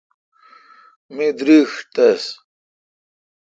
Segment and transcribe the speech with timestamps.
[1.15, 2.23] می درݭ تس۔